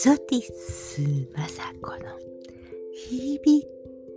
[0.00, 1.00] ソティス
[1.36, 1.98] マサコの
[2.94, 3.64] 日々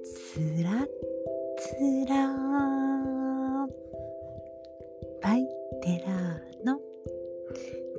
[0.04, 0.88] つら
[1.58, 1.74] つ
[2.08, 2.28] ら
[5.24, 5.48] バイ
[5.82, 6.80] テラーの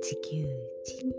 [0.01, 0.47] 地球
[0.85, 1.11] 人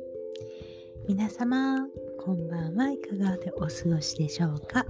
[1.07, 1.87] 皆様
[2.19, 4.87] こんばんはいかがでお過ごしでしょうか？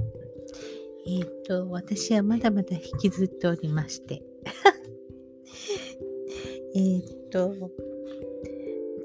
[1.09, 4.23] えっ、ー、と私はまだまだ引きずっておりまして。
[6.77, 7.53] えっと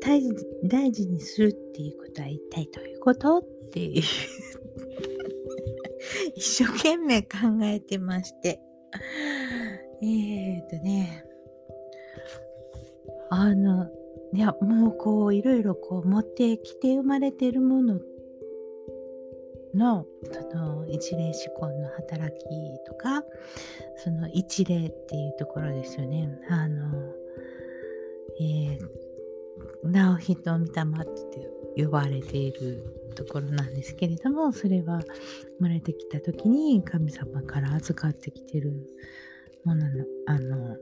[0.02, 1.56] 大事大事にする
[2.20, 4.04] とは一体どういうことっていう。
[6.36, 7.30] 一生懸命考
[7.64, 8.60] えてまして。
[10.02, 11.26] えー、っとね。
[13.32, 13.92] あの
[14.34, 18.00] いやもうこういろいろこう持ってきて生まれてるもの
[19.76, 22.44] のその一例思考の働き
[22.88, 23.24] とか
[23.98, 26.28] その一例っていうところですよね。
[26.50, 27.14] あの
[28.40, 28.80] えー、
[29.84, 30.72] 直人御霊っ
[31.30, 35.08] て呼ばれているところなんですけれどもそれは生
[35.60, 38.74] まれてきた時に神様から預かってきてる
[39.66, 40.78] もののあの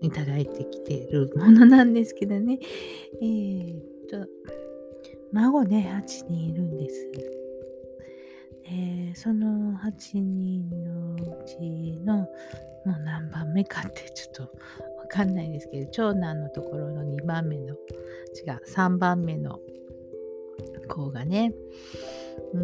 [0.00, 2.58] いただいてきてるものなんですけどね
[3.20, 4.26] えー、っと
[5.32, 7.10] 孫ね8人いるんです。
[8.64, 12.26] でその8人のうちのも
[12.86, 14.52] う何番目かってちょっと
[15.12, 19.60] かんないですけど長男のところの2番目の違う3番目の
[20.88, 21.52] 子がね
[22.54, 22.60] うー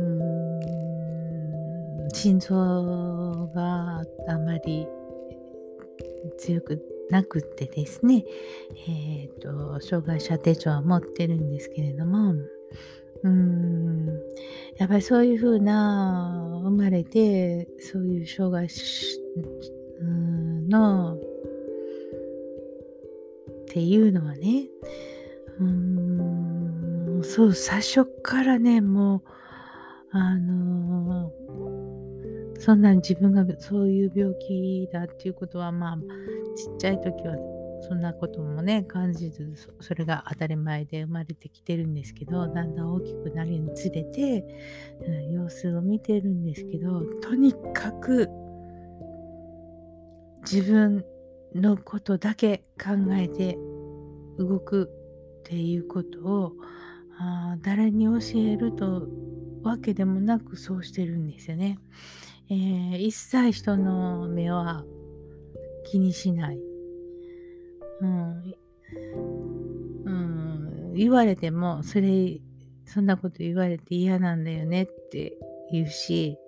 [2.06, 4.86] ん心臓があまり
[6.39, 8.25] 強くなくってですね、
[8.86, 12.34] えっ、ー、と障害者手帳は持ってるんですけれども
[13.22, 14.06] うん
[14.77, 18.69] やっぱりそういうふうな生まれてそういう障害
[20.69, 21.19] のっ
[23.68, 24.68] ていうのはね、
[25.61, 29.23] うんーん、そう、最初からね、もう、
[30.11, 35.98] あのー、そんなに自分がそういう病気だっていうことは、まあ、
[36.56, 37.36] ちっちゃい時は
[37.83, 44.45] そんなこともね、感じず、それが当たり前で生まれてきてるんですけど、だんだん大きくなるにつれて、
[45.06, 48.29] うん、様子を見てるんですけど、とにかく
[50.50, 51.05] 自分
[51.55, 53.58] のことだけ考えて
[54.39, 54.90] 動く
[55.40, 56.52] っていうことを
[57.18, 59.08] あ誰に教えると
[59.62, 61.79] わけでもなくそうしてるんですよね。
[62.51, 64.84] えー、一切人の目は
[65.84, 66.58] 気にしない。
[68.01, 68.55] うん、
[70.05, 72.40] うん、言われてもそれ
[72.86, 75.36] そんなこと言われて嫌なんだよねって
[75.70, 76.39] 言うし、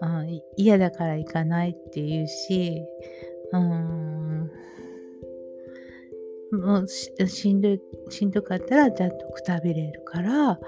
[0.00, 2.82] うん、嫌だから行かないって言うし、
[3.52, 4.23] うん、
[6.60, 10.58] もうしんどい、しんどかったらちゃんとくたびれるから、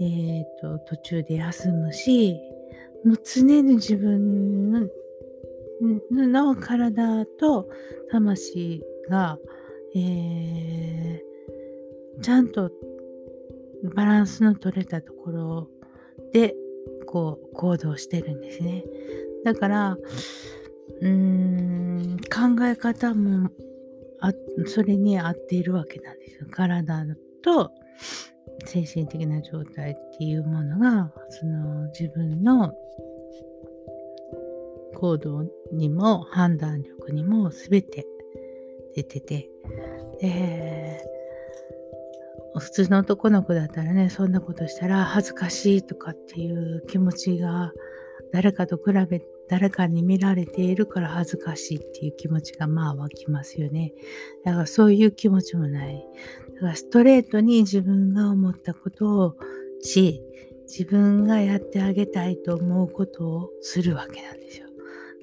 [0.00, 2.38] えっ、ー、と、途中で休むし、
[3.04, 4.88] もう常に自分の
[6.10, 7.68] の体と
[8.10, 9.38] 魂が、
[9.96, 12.70] えー、ちゃんと
[13.94, 15.68] バランスの取れたところ
[16.32, 16.54] で
[17.06, 18.84] こう行動してるんですね。
[19.44, 19.96] だから、
[21.00, 23.50] うーん、考え方も
[24.22, 24.32] あ
[24.66, 26.46] それに合っているわけなんですよ。
[26.50, 27.04] 体
[27.42, 27.72] と
[28.64, 32.72] 精神的な状態っていうものがその自分の
[34.94, 38.06] 行動にも判断力にも全て
[38.94, 39.50] 出てて
[42.58, 47.72] 普通の男の子だったらねそんなことしたら恥ずかしいとかっていう気持ちが
[48.32, 53.92] 誰かと比べ誰かに見られているから恥ずかしいっていう気持ちがまあ湧きますよね。
[54.44, 56.04] だからそういう気持ちもない。
[56.54, 59.36] だからストレートに自分が思ったことを
[59.82, 60.22] し、
[60.66, 64.68] 自分がやってあげたいと思うことをするわけなんですよ。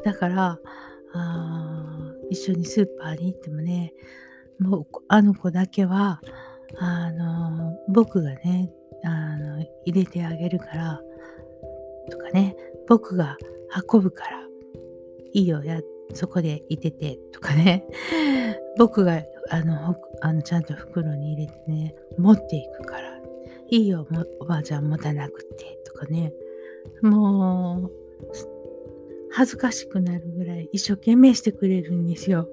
[0.03, 0.59] だから、
[1.13, 3.93] あ一緒にスーパーに行ってもね、
[4.59, 6.21] もうあの子だけは、
[6.77, 8.71] あの僕がね
[9.03, 11.01] あの入れてあげるから
[12.11, 12.55] とかね
[12.87, 13.37] 僕が
[13.91, 14.47] 運ぶから、
[15.33, 15.81] いいよ、や、
[16.13, 17.85] そこでいてて、とかね。
[18.77, 23.19] 僕が、あの、あのちゃんと袋に入れてね、持っていくから、
[23.69, 24.07] いいよ、
[24.39, 26.33] おばあちゃん持たなくて、とかね。
[27.01, 27.91] もう、
[29.31, 32.49] 恥ずかしくなるぐらい一生懸命してくれるんですよ。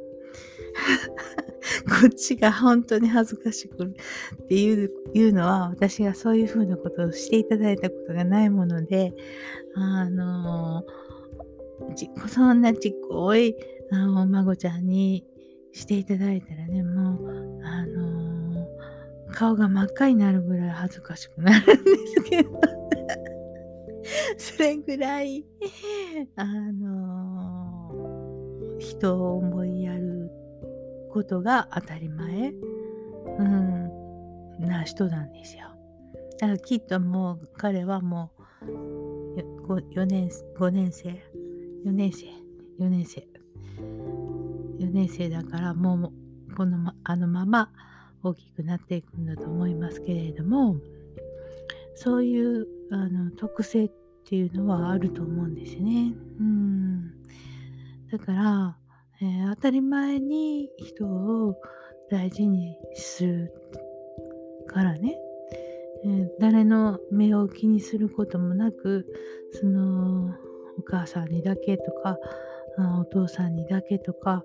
[1.89, 9.15] こっちが本当に恥ずかしくっていういうのは私がそういうふうなことをしていただいたことがないもので
[9.75, 11.06] あのー
[11.94, 13.55] ちっこそんなちっこい
[13.93, 15.25] あお孫ちゃんに
[15.73, 22.50] していただいたらね、もう、あのー、顔が真っ赤になるぐらい恥ずかしくなるんですけど
[24.38, 25.44] それぐらい
[26.37, 30.31] あのー、人を思いやる
[31.11, 32.55] ことが当たり前、
[33.38, 33.91] うん、
[34.61, 35.69] な人なんですよ。
[36.38, 38.47] だからきっともう彼はもう
[39.94, 40.29] 4, 年
[40.59, 41.23] 5年生
[41.87, 42.27] 4年生。
[42.81, 43.27] 4年生。
[44.81, 46.12] 4年生だからも
[46.50, 47.71] うこの、ま、あのまま
[48.25, 50.77] 大きくなっていくんだと思いますけれども
[51.94, 53.91] そういうあの特性っ
[54.29, 56.12] ていうのはあると思うんですね。
[56.41, 57.11] うん。
[58.11, 58.77] だから、
[59.23, 61.55] えー、当たり前に人を
[62.11, 63.53] 大事にする
[64.67, 65.17] からね、
[66.05, 69.06] えー、誰の目を気にすることもなく
[69.53, 70.35] その
[70.78, 72.19] お母さんにだけとか
[73.00, 74.44] お父さんにだけとか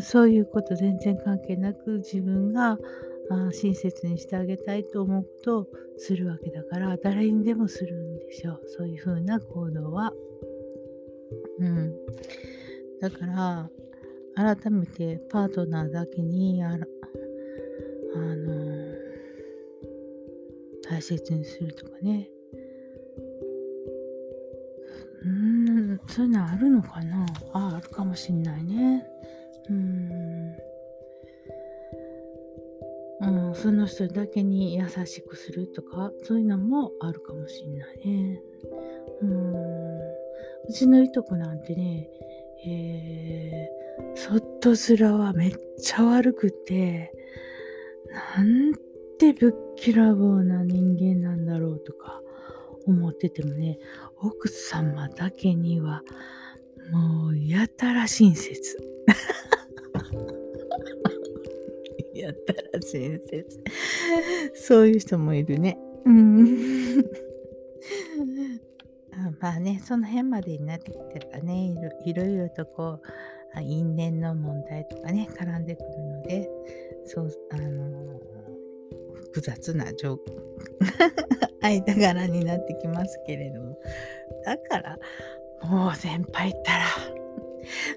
[0.00, 2.78] そういうこと全然関係なく自分が
[3.52, 5.66] 親切にしてあげたいと思うことを
[5.98, 10.12] するわけだから誰にでもするんですよそういうふうな行動は。
[11.58, 11.94] うん、
[13.00, 13.70] だから
[14.56, 18.94] 改めてパートナーだけにああの
[20.88, 22.28] 大切にするとかね。
[25.24, 27.26] うんそういうのあるのかな？
[27.52, 29.06] ああるかもしんないね。
[29.68, 30.52] うん。
[33.20, 38.40] うん、その人だけに優しくするとかそういうのもあるかもしんないね。
[39.20, 39.54] うん。
[40.68, 42.08] うちのいとこなんてね、
[42.66, 47.12] えー、そっと面はめっちゃ悪くて
[48.36, 48.72] なん
[49.18, 52.21] てぶっきらぼうな人間なんだろうとか
[52.86, 53.78] 思っててもね
[54.18, 56.02] 奥様だけには
[56.90, 58.78] もうやたら親切。
[62.14, 63.60] やたら親切。
[64.54, 65.78] そういう人もいるね。
[66.04, 67.02] うん。
[69.40, 71.74] まあね、その辺までになってきてたらね、
[72.04, 73.00] いろいろとこ
[73.56, 76.48] う、因縁の問題とかね、絡んでくるので、
[77.04, 78.20] そう、あの
[79.32, 80.18] 複雑な状
[81.62, 83.78] 間柄になってきますけれども。
[84.44, 84.98] だから、
[85.62, 86.84] もう先輩ったら、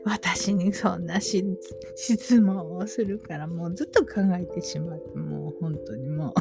[0.05, 6.33] 私にそんな質問をするからもうずっと考えてしまってもう本当にもう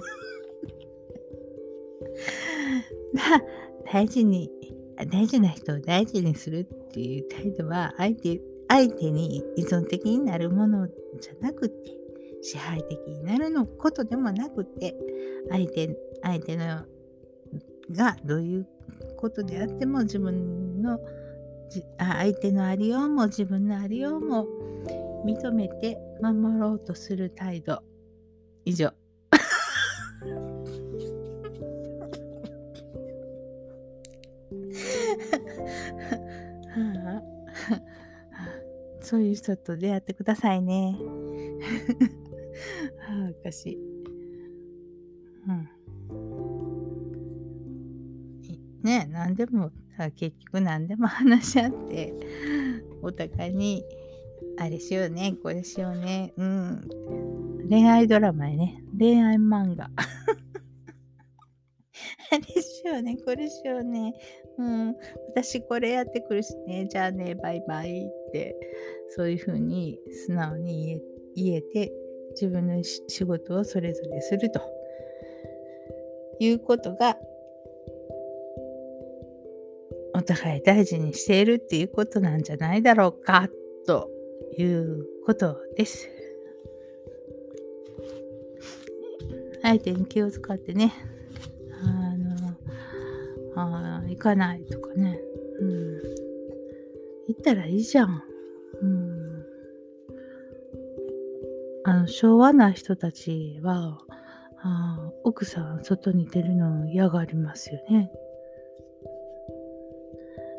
[3.90, 4.50] 大事に
[5.10, 12.03] 大事な人を大事にするっていう態度は相手相手に依存的になるものじゃなくて
[12.44, 14.94] 支配的になるのことでもなくて
[15.50, 16.84] 相手相手の
[17.90, 18.68] がどういう
[19.16, 21.00] ことであっても自分の
[21.98, 24.46] 相手のありようも自分のありようも
[25.24, 27.82] 認めて守ろうとする態度。
[28.66, 28.92] 以上。
[39.00, 40.98] そういう人と出会ってくださいね。
[43.44, 43.78] かし。
[45.46, 45.68] うん。
[48.82, 49.70] ね何でも
[50.16, 52.12] 結局何でも話し合って
[53.02, 53.82] お互いに
[54.58, 56.88] あれしようねこれしようねうん。
[57.70, 58.84] 恋愛ドラマやね。
[58.98, 59.88] 恋愛漫画。
[62.30, 64.12] あれしようねこれしようね。
[64.58, 64.94] うん。
[65.28, 66.86] 私これやってくるしね。
[66.90, 68.54] じゃあねバイバイって
[69.08, 71.00] そういうふうに素直に
[71.34, 72.03] 言えて。
[72.34, 74.60] 自分の仕事をそれぞれすると
[76.40, 77.16] いうことが
[80.14, 83.48] お互い大事にしているっていうことなんじゃないだろうか
[83.86, 84.10] と
[84.56, 86.08] いうことです。
[89.62, 90.92] 相手に気を使ってね、
[91.82, 92.36] あの、
[93.56, 95.18] あ行かないとかね、
[95.60, 96.02] うん。
[97.28, 98.22] 行ったらいいじゃん。
[98.82, 99.13] うん。
[101.84, 103.98] あの、昭和な人たちは、
[104.66, 108.10] あ奥さん外に出るの嫌がりますよね。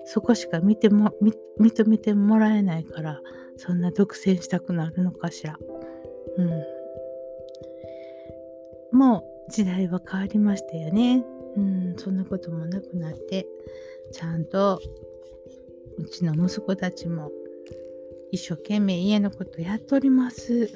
[0.06, 1.12] そこしか見ても
[1.60, 3.20] 認めてもらえないから
[3.58, 5.58] そんな独占したくなるのかしら。
[6.38, 6.44] う
[8.94, 8.98] ん。
[8.98, 11.26] もう時代は変わりましたよね。
[11.58, 13.48] うん、そんなこともなくなって
[14.12, 14.80] ちゃんと
[15.98, 17.32] うちの息子たちも
[18.36, 20.70] 一生懸命家のことやっております。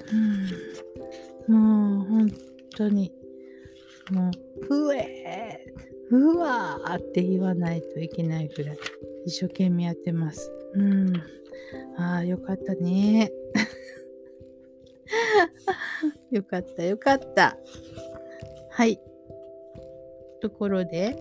[1.48, 2.32] うん、もう本
[2.78, 3.12] 当に
[4.12, 8.78] もうふえーうわって言わないといけないぐらい
[9.26, 10.52] 一生懸命やってます。
[10.74, 11.14] うん。
[11.98, 13.30] ああ、よかったね。
[16.32, 17.58] よかった、よかった。
[18.72, 19.00] はい。
[20.40, 21.16] ところで、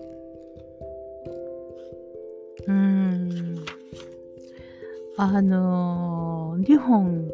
[2.65, 3.58] うーん、
[5.21, 7.29] あのー、日本、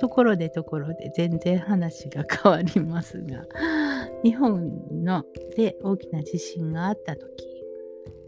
[0.00, 3.46] ところでところで全然話が変わりますが、
[4.24, 4.72] 日本
[5.04, 5.24] の
[5.56, 7.22] で大きな地震があった時、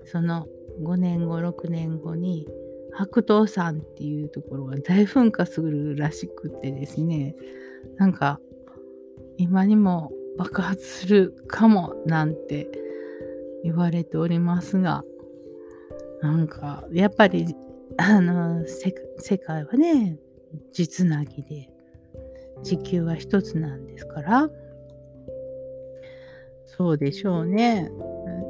[0.05, 0.47] その
[0.81, 2.47] 5年後、6年後に、
[2.93, 7.35] 白桃山っていうところが大噴火するらしくてですね、
[7.97, 8.41] なんか、
[9.39, 12.71] 今にも爆発するかもなんて
[13.65, 15.03] 言われておりますが、
[16.23, 17.57] なんか、やっぱり、
[17.97, 20.19] あの、世界はね、
[20.73, 21.71] 地つなぎで、
[22.63, 24.51] 地球は一つなんですから、
[26.65, 27.91] そうでしょうね。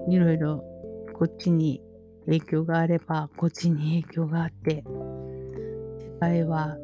[0.09, 0.65] いろいろ
[1.13, 1.83] こっちに
[2.27, 4.83] 影響があれば、こっちに影響があって、
[5.99, 6.77] 世界は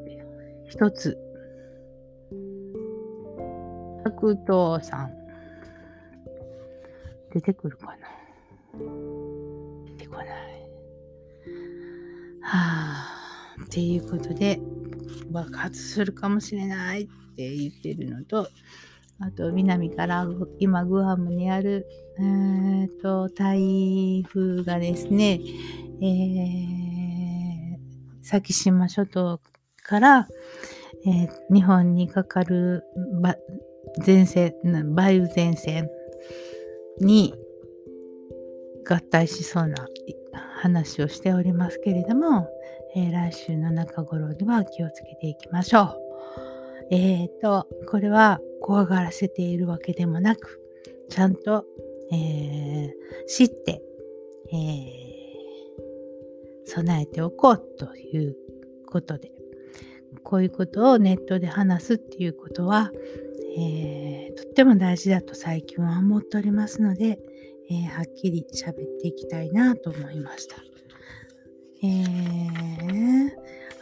[0.69, 1.17] 一つ。
[4.05, 5.21] 白桃さん。
[7.33, 8.09] 出てくるかな
[12.53, 13.17] あ、
[13.65, 14.61] っていうことで、
[15.31, 18.49] 爆発するかもしれないって言ってるのと、
[19.21, 20.27] あと南から
[20.59, 21.87] 今グアムにある、
[22.19, 25.41] えーと、台風がですね、
[26.01, 27.79] えー、
[28.23, 29.41] 先島諸島
[29.83, 30.29] から、
[31.07, 32.83] えー、日本にかかる
[34.05, 35.91] 前線、梅雨前線
[37.01, 37.35] に
[38.89, 39.87] 合体しそうな
[40.61, 42.49] 話をしておりますけれども、
[42.95, 45.97] えー、来週の中頃には気をつけていきましょう。
[46.91, 50.61] えっ、ー、と、これは怖がらせているわけでもなく、
[51.09, 51.65] ちゃんと、
[52.13, 52.91] えー、
[53.27, 53.81] 知って、
[54.53, 54.59] えー、
[56.67, 58.37] 備えておこうという
[58.87, 59.33] ことで、
[60.25, 62.91] こういうことをネットで話すっていうことは、
[63.57, 67.19] えー、とっても大事だと最近は思っておりますので、
[67.71, 70.57] えー、はっきり喋っていきたいなと思いました。
[71.83, 73.31] えー、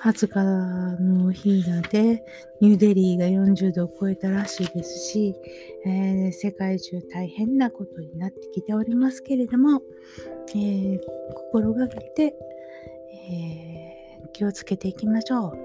[0.00, 2.23] 20日の日なんて
[2.61, 5.35] ニューデリーが40度を超えたらしいですし、
[5.87, 9.83] えー、世界中大変なことになってきておりますけれども、
[10.50, 11.00] えー、
[11.35, 12.35] 心がけて、
[13.30, 15.59] えー、気をつけていきましょう。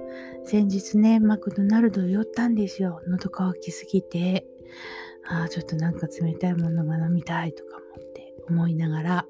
[0.46, 3.02] 先日ね、マクドナルド寄ったんですよ。
[3.08, 4.48] 喉乾きすぎて。
[5.28, 9.26] ああ、ちょっとなんか冷たいものが飲みたいとか思って思いながら。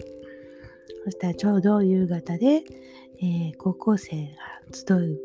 [1.06, 2.64] そしたらちょうど夕方で、
[3.22, 4.32] えー、高校生が
[4.74, 5.20] 集う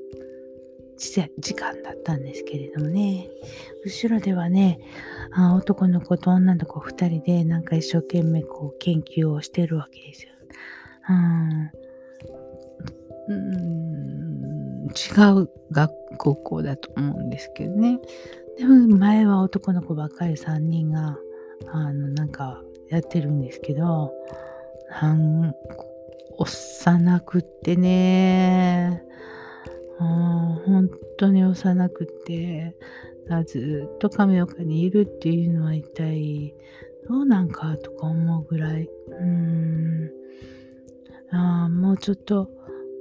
[0.97, 3.29] 時間だったんですけれどもね、
[3.85, 4.81] 後ろではね、
[5.33, 10.33] あ男の子と女の子2人でなんか一生懸命こう研究をしてるわけですよ。
[13.29, 15.93] うん、違う学
[16.43, 18.01] 校だと思うんですけどね。
[18.59, 21.17] でも前は男の子ばっかり3人が、
[21.69, 24.13] あの、なんかやってるんですけど、
[25.01, 25.55] なん
[26.39, 29.05] 幼くってね、
[29.99, 32.75] 本当に幼くって
[33.47, 36.55] ずっと亀岡にいるっていうのは一体
[37.09, 38.89] どうなんかとか思うぐらい。
[39.09, 40.11] うん。
[41.31, 42.49] あもうちょっと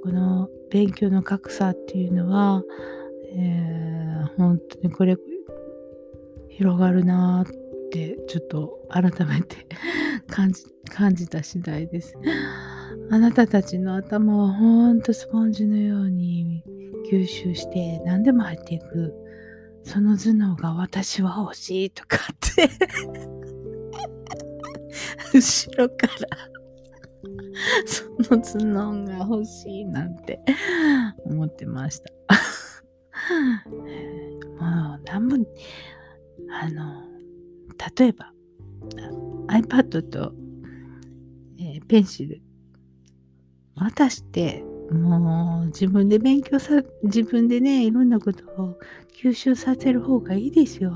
[0.02, 2.62] この勉強の格差っていうのは、
[3.32, 5.16] えー、本当にこれ
[6.58, 9.64] 広がるなってちょっと改めて
[10.26, 12.14] 感じ感じた次第です。
[13.10, 16.64] あなたたちの頭はほんとスポンジのように
[17.12, 19.14] 吸収して何でも入っていく。
[19.84, 22.68] その頭脳が私は欲しいとかって
[25.32, 26.14] 後ろから
[27.86, 30.40] その頭脳が欲しいなんて
[31.24, 32.12] 思ってました。
[34.60, 35.46] もう何分、
[36.50, 37.04] あの、
[37.96, 38.32] 例えば
[39.48, 40.32] iPad と、
[41.58, 42.42] えー、ペンシル
[43.74, 48.78] 渡してもう自分で勉強さ、自分でね、いろんなことを
[49.22, 50.90] 吸収させる方がいいですよ。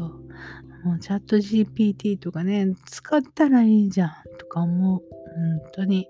[0.84, 5.00] もうチャット GPT とかね、使ったらいいじゃんとか思う。
[5.00, 6.08] 本当に。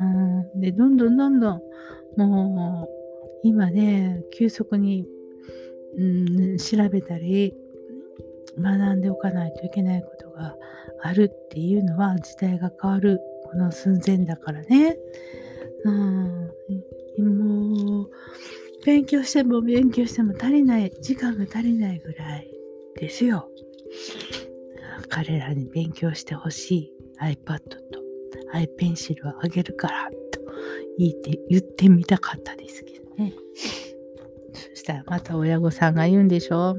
[0.00, 0.04] う
[0.56, 1.60] ん、で、どんどんどんどん、
[2.16, 5.06] もう、今ね、急速に、
[5.96, 6.04] う
[6.54, 7.54] ん、調べたり、
[8.58, 10.56] 学んでおかないといけないことが
[11.02, 14.96] あるっていうのは、時代が変わる、この寸前だからね。
[15.84, 16.50] うん、
[17.18, 18.10] もう、
[18.84, 22.50] 勉強しても勉強しても足りない、時間が足りないぐらい
[22.96, 23.48] ですよ。
[25.08, 27.78] 彼らに勉強してほしい iPad と
[28.54, 30.40] iPencil をあげるからと
[30.98, 33.32] 言って言ってみたかったですけどね。
[34.52, 36.76] そしたらまた親御さんが言うんでしょ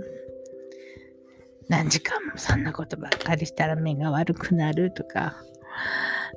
[1.67, 5.35] 何時間もそんなことばっかりしたら目が悪くなるとか、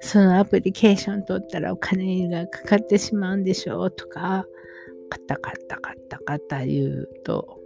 [0.00, 4.46] そのアプリケーション取ったらお金がかかってしまうんでしょうとか、
[5.10, 7.60] カタカタカタカタ言うと、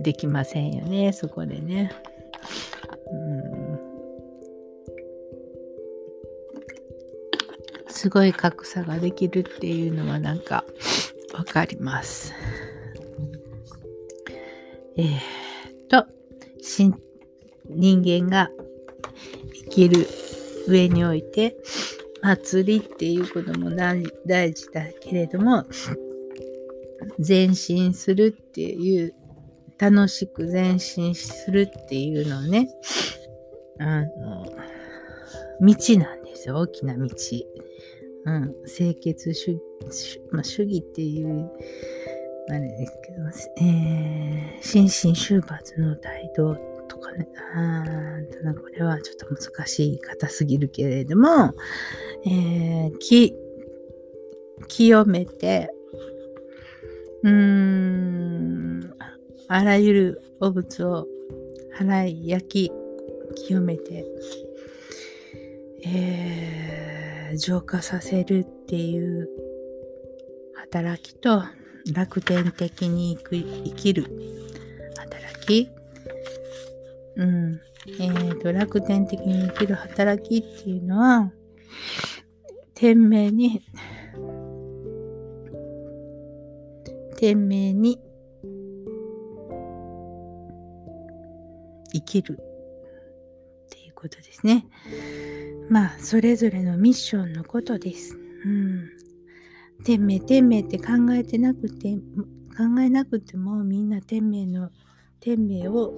[0.00, 1.90] できませんよね、そこでね。
[3.10, 3.94] うん
[8.04, 10.64] すごい格差ができるっていうのはなんか
[11.32, 12.34] わかります。
[14.96, 15.18] えー、
[17.68, 18.50] 人間が
[19.54, 20.06] 生きる
[20.66, 21.56] 上において、
[22.22, 24.02] 祭りっていうことも大
[24.54, 25.64] 事だけれども、
[27.26, 29.14] 前進するっていう、
[29.76, 32.68] 楽しく前進するっていうのね、
[33.78, 34.46] あの、
[35.60, 37.08] 道なんですよ、大きな道。
[38.26, 41.50] うん、清潔主義、まあ、主義っていう、
[42.50, 43.22] あれですけど、
[43.66, 46.54] えー、心身修罰の態度
[46.88, 47.84] とかね、あ
[48.32, 51.54] ただこれはちょっと難しい言い方すぎるけれども、
[52.26, 53.34] えー、き、
[54.68, 55.70] 清めて、
[57.22, 58.94] うーん、
[59.48, 61.06] あらゆる汚物を
[61.78, 62.72] 払い、焼き、
[63.46, 64.04] 清めて、
[65.86, 69.28] えー、浄化させるっていう
[70.54, 71.42] 働きと
[71.92, 74.04] 楽天的に生きる
[74.96, 75.68] 働き、
[77.16, 77.60] うん。
[77.86, 81.32] えっ、ー、と、楽天的に生きる働きっていうのは、
[82.74, 83.62] 天命に、
[87.16, 88.00] 天命に
[91.92, 94.66] 生きるっていうことですね。
[95.68, 98.16] まあ、それぞれのミッションのことです。
[98.44, 99.03] うん。
[99.84, 101.98] 天命、天命って考えてなくて、
[102.56, 104.70] 考えなくてもみんな天命の、
[105.20, 105.92] 天命を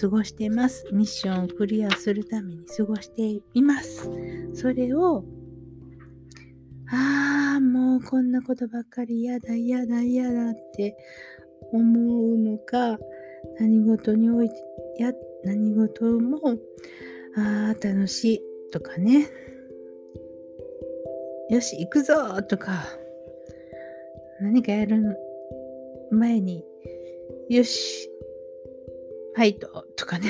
[0.00, 0.86] 過ごしてます。
[0.92, 4.08] ミッションをクリアするために過ごしています。
[4.54, 5.24] それを、
[6.88, 10.96] ああ、もうこんなことばっかり嫌だ、嫌だ、嫌だって
[11.72, 12.98] 思うのか、
[13.58, 14.54] 何事において、
[14.98, 15.12] や、
[15.44, 16.38] 何事も、
[17.36, 19.26] ああ、楽しいとかね、
[21.48, 22.84] よし、行くぞとか、
[24.40, 25.16] 何かやる
[26.10, 26.64] 前に、
[27.48, 28.10] よし、
[29.34, 30.26] ファイトとかね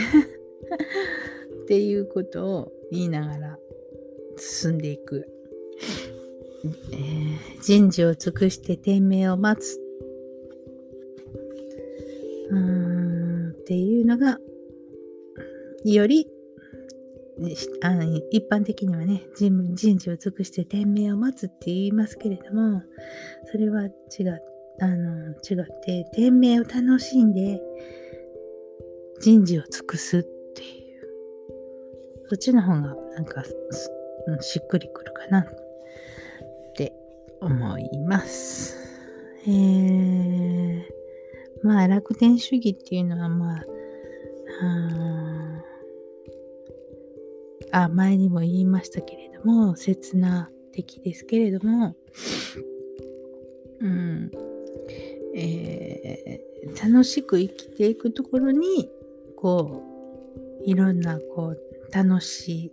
[1.62, 3.59] っていうことを言いながら
[4.37, 5.26] 進んでいく。
[6.92, 9.81] えー、人事を尽くして天命を待つ。
[12.50, 14.38] うーんっていうのが、
[15.85, 16.29] より
[17.83, 22.83] あの一般的にはね人、事を尽くして天命を待つって言いますけれども、
[23.44, 23.90] それは違
[24.79, 27.61] あの違って、天命を楽しんで、
[29.20, 30.22] 人事を尽くすっ
[30.55, 33.42] ていう、そっちの方がなんか、
[34.40, 35.44] しっくりくるかなっ
[36.75, 36.92] て
[37.40, 38.77] 思います。
[39.46, 40.83] えー、
[41.62, 43.64] まあ楽天主義っていうのはまあ、
[44.62, 45.36] あ
[47.77, 51.95] あ前にも言いましたけれども、刹那的ですけれども、
[53.81, 54.31] うん、
[55.35, 58.89] えー、楽しく生きていくところに
[59.37, 59.83] こ
[60.65, 61.59] ういろんなこう
[61.93, 62.73] 楽しい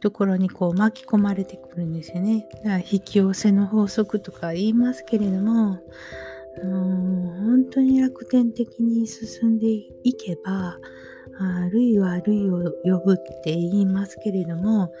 [0.00, 2.46] ところにこう巻き込まれてくるんですよね。
[2.56, 5.78] だから引き寄せの法則とか言いますけれども、
[6.62, 9.66] 本当に楽天的に進んで
[10.04, 10.76] いけば、
[11.70, 14.92] 類は類を呼ぶって言いますけれども、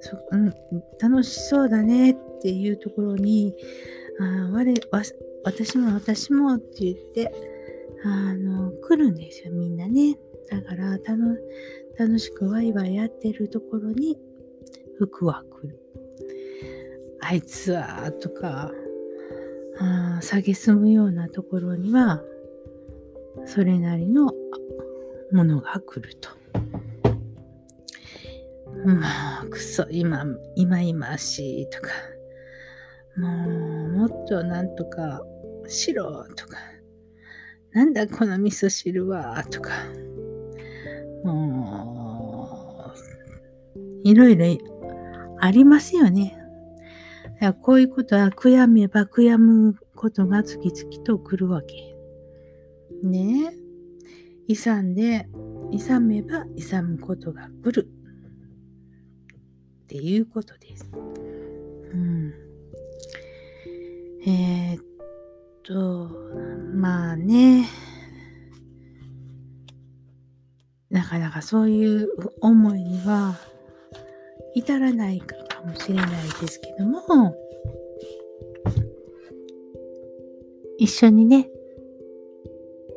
[0.00, 0.54] そうん、
[1.00, 3.54] 楽しそうだねっていうところに、
[4.20, 4.74] あ我
[5.44, 7.32] 私も私もって言って、
[8.04, 10.18] あの、来るんですよ、みんなね。
[10.50, 14.18] だから楽しくワイワイやってるところに
[14.98, 15.78] 服は来る。
[17.20, 18.72] あいつは、とか、
[19.78, 22.22] あ下げすむようなところには、
[23.46, 24.32] それなりの
[25.32, 26.28] ものが来ると。
[28.84, 30.24] まあ、くそ、今、
[30.56, 31.90] 今今しいとか、
[33.16, 35.22] もう、もっとなんとか
[35.68, 36.58] しろとか、
[37.72, 39.70] なんだこの味噌汁は、とか、
[41.24, 44.46] もう、いろいろ
[45.38, 46.38] ありますよね。
[47.60, 51.96] こういうことは悔やめば悔やむことが次々と来るわけ。
[53.02, 53.71] ねえ。
[54.52, 55.28] 勇んで、
[55.70, 57.88] 勇めば勇むことが来る。
[59.84, 60.90] っていうことです。
[60.94, 62.32] うん。
[64.26, 64.84] えー、っ
[65.62, 66.10] と、
[66.74, 67.66] まあね
[70.90, 72.08] な、かなかそういう
[72.40, 73.38] 思いには
[74.54, 75.34] 至らないか
[75.64, 76.08] もしれない
[76.40, 77.34] ですけども、
[80.78, 81.48] 一緒にね、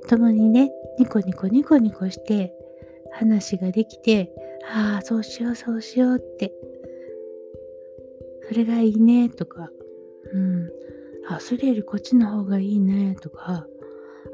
[0.10, 2.54] 共にね、ニコニコニコニコして
[3.12, 4.32] 話ができて、
[4.74, 6.54] ああ、そうしよう、そうしようって、
[8.48, 9.70] それがいいね、とか、
[10.34, 10.70] うん、
[11.30, 13.68] あ、それよりこっちの方がいいね、とか、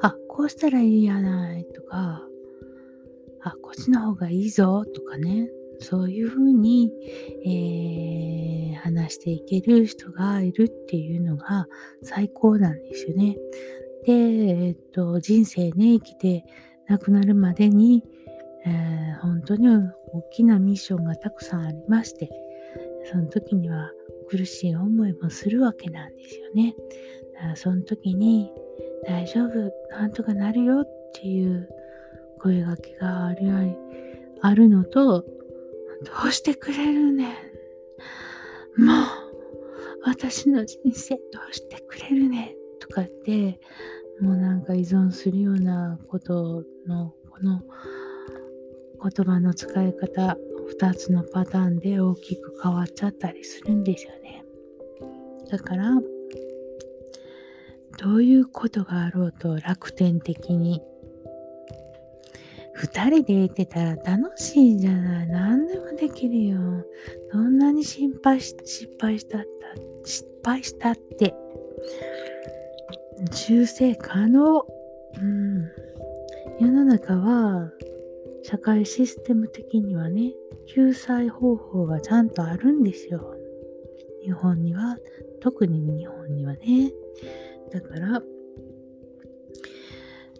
[0.02, 2.26] あ、こうしたらいいやない、とか、
[3.42, 6.92] あ、こっちの方がいいぞ、とかね、そういうふうに、
[7.46, 11.68] えー、話していける人がいるっていうのが
[12.04, 13.38] 最高なんですよね。
[14.06, 16.46] で、えっと、人生ね、生きて
[16.88, 18.04] 亡くなるまでに、
[18.66, 22.30] えー、本当に大きなミッションがたくさんありまして、
[23.12, 23.92] その時には
[24.30, 26.76] 苦しい思いもするわけなんですよね。
[27.34, 28.52] だからその時に、
[29.08, 31.68] 大丈夫、なんとかなるよっていう
[32.40, 33.78] 声がけがある
[34.42, 35.28] あるのと、ど
[36.28, 37.26] うしてくれるね
[38.78, 38.86] ん。
[38.86, 38.96] もう、
[40.04, 42.61] 私の人生どうしてくれるねん。
[42.82, 43.60] とかって、
[44.20, 47.62] もうなんか依存するようなことの、この
[49.02, 50.38] 言葉の使い方、
[50.80, 54.44] 2つのパターンで大きく変わっちゃったりするんですよね。
[55.50, 56.00] だから、
[57.98, 60.82] どういうことがあろうと楽天的に
[62.74, 65.28] 二人で行ってたら楽しいじゃない？
[65.28, 66.58] 何でもできるよ。
[67.32, 69.48] どんなに心配し、失敗したった、
[70.08, 71.36] 失敗したって、
[73.32, 74.66] 修正可能。
[75.18, 75.70] うん。
[76.60, 77.72] 世の中は、
[78.44, 80.34] 社会システム的にはね、
[80.68, 83.36] 救済方法がちゃんとあるんですよ。
[84.24, 84.98] 日本には、
[85.40, 86.92] 特に日本にはね。
[87.72, 88.22] だから、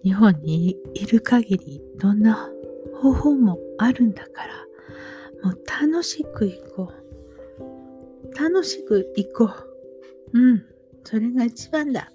[0.04, 2.50] 日本にいる限りどんな
[3.02, 4.48] 方法もあるんだか
[5.44, 6.92] らもう楽しく行こ
[7.60, 9.50] う楽しく行こ
[10.34, 10.66] ううん
[11.04, 12.12] それが一番だ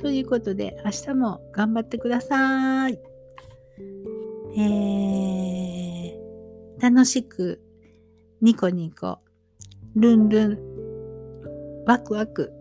[0.00, 2.98] ということで明日も頑張ってください
[4.56, 7.60] えー、楽しく
[8.40, 9.18] ニコニコ
[9.94, 10.58] ルンルン
[11.86, 12.52] ワクワク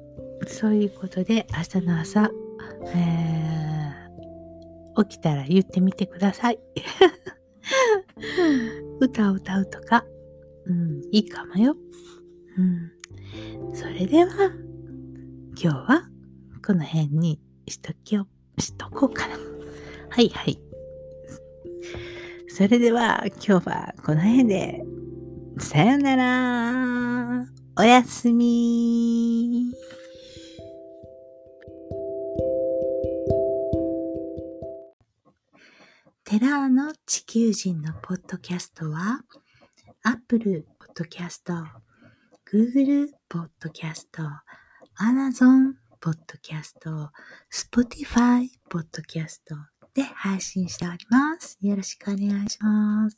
[0.47, 2.31] そういうことで明日の朝、
[2.95, 3.37] えー
[5.03, 6.59] 起きたら言ってみてください。
[8.99, 10.05] 歌を歌うとか、
[10.65, 11.75] うん、いいかもよ。
[12.57, 12.91] うん。
[13.73, 14.51] それでは、
[15.51, 16.09] 今日は
[16.67, 18.27] この辺にしときを、
[18.59, 19.37] しとこうかな。
[20.11, 20.59] はいはい。
[22.49, 24.83] それでは今日はこの辺で、
[25.59, 27.47] さよなら。
[27.77, 29.71] おやすみ。
[36.25, 39.23] テラーの地球人のポッドキャストは、
[40.03, 41.63] Apple Podcast、
[42.51, 44.05] Google Podcast、
[44.99, 47.11] Amazon ポッドキャスト、
[47.51, 49.55] Spotify ポッドキャスト
[49.93, 51.57] で配信しております。
[51.59, 53.17] よろしくお願いします。